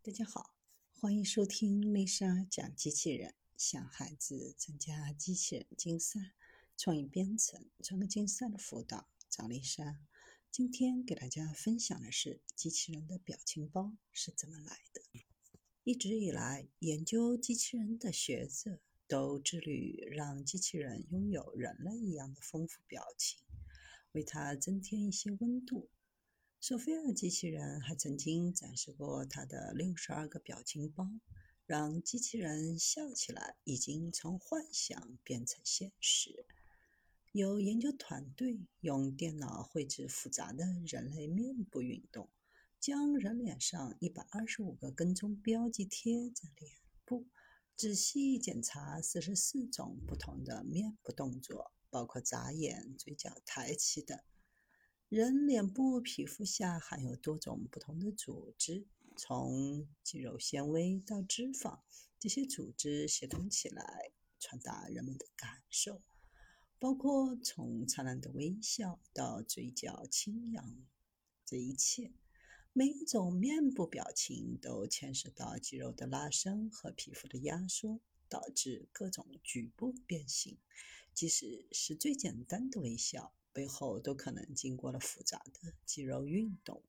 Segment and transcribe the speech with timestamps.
[0.00, 0.54] 大家好，
[0.92, 6.34] 欢迎收听丽莎讲机器人，向孩子参加机器人竞赛、
[6.76, 9.10] 创意编程、创客竞赛的辅导。
[9.28, 9.98] 找丽莎，
[10.50, 15.02] 今天给大家分享的是机器人的表情包是怎么来的。
[15.82, 23.40] 一直以来，研究机器人的学者都致力于让机器人拥有人类一样的丰富表情，
[24.12, 25.90] 为它增添一些温度。
[26.60, 31.08] 索菲亚机器人还曾经展示过它的六十二个表情包，
[31.66, 36.44] 让机器人笑起来已经从幻想变成现实。
[37.30, 42.28] 有研究团队用电脑绘制复杂的人类面部运动，
[42.80, 46.72] 将人脸上一百二十五个跟踪标记贴在脸
[47.04, 47.28] 部，
[47.76, 54.18] 仔细检查四十四种不同的面部动作，包括眨眼、嘴角抬起等。
[55.08, 61.80] 人脸部皮肤下含有多种不同的组织，从肌肉纤维到脂肪，
[62.18, 66.02] 这些组织协同起来传达人们的感受，
[66.78, 70.76] 包括从灿烂的微笑到嘴角轻扬，
[71.46, 72.12] 这一切，
[72.74, 80.58] 每一种面部表情都牵涉到肌肉的拉伸和皮肤的压缩，导致各种局部变形，
[81.14, 83.32] 即使是最简单的微笑。
[83.58, 86.80] 背后都可能经过了复杂的肌肉运动，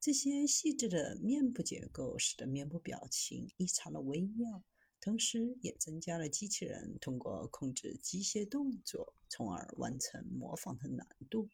[0.00, 4.64] 这些细致的面部结构使得面部表情异常的微妙，
[5.00, 11.48] 同时也增加了机器人通过控制机械动作，从而完成模仿的难度。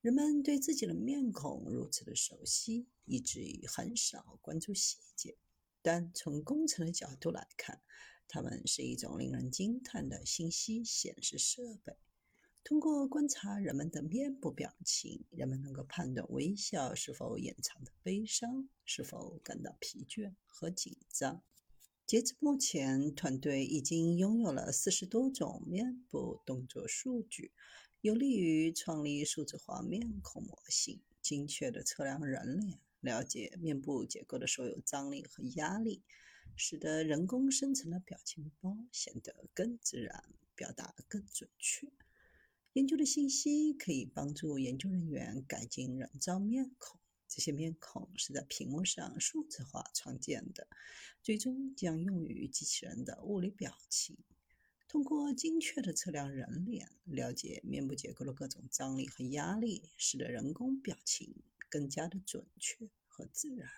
[0.00, 5.36] 人们对自己的面孔如此的熟悉，以至于很少关注细节。
[5.82, 7.80] 但从工程的角度来看，
[8.26, 11.96] 它们是一种令人惊叹的信息显示设备。
[12.62, 21.42] 通过观察人们的面部表情，人们能够判断微笑是否掩藏的悲伤，是否感到疲倦和紧张。
[22.06, 27.52] 截至目前，团队已经拥有了四十多种面部动作数据，
[28.02, 36.02] 有利于创立数字化面孔模型，精确地测量人脸，了解面部结构的所有张力和压力，
[36.54, 41.88] 使得人工生成的表情包显得更自然，表达更准确。
[42.74, 47.00] 研究的信息可以帮助研究人员改进人造面孔。
[47.26, 50.68] 这些面孔是在屏幕上数字化创建的，
[51.22, 54.16] 最终将用于机器人的物理表情。
[54.88, 61.34] 通过精确的测量人脸，了解面部结构的各种张力和压力，使得人工表情
[61.68, 63.68] 更加的准确和自然。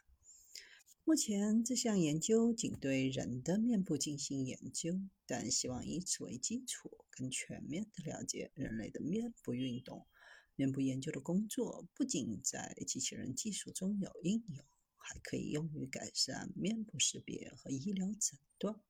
[1.05, 10.07] 目前，这项研究仅对人的面部进行研究，但希望以此为基础，更全面地了解人类的面部运动。
[10.55, 14.65] 面部研究的工作不仅在机器人技术中有应用，
[14.97, 18.81] 还可以用于改善面部识别和医疗诊断。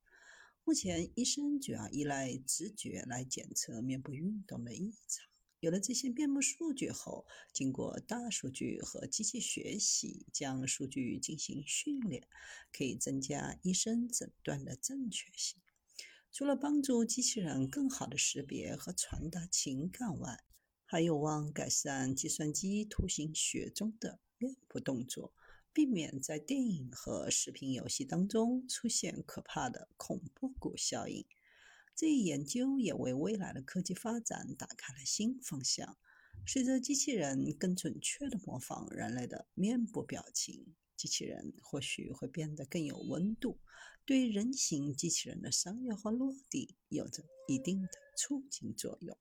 [0.64, 5.31] 目前，医生主要依赖直觉来检测面部运动的异常。
[5.62, 12.26] 有了这些面部数据后，经过大数据和机器学习，将数据进行训练，
[12.72, 15.60] 可以增加医生诊断的正确性。
[16.32, 20.42] 除了帮助机器人更好地识别和传达情感外，
[20.84, 25.32] 还有望改善计算机图形学中的面部动作，
[25.72, 31.24] 避免在电影和视频游戏当中出现可怕的恐怖谷效应。
[31.94, 35.96] 这一研究也为未来的科技发展打开了新方向。
[36.46, 43.60] 随着机器人更准确地模仿人类的面部表情，机器人或许会变得更有温度，
[44.04, 49.16] 对人形机器人的商业化落地有着一定的促进作用。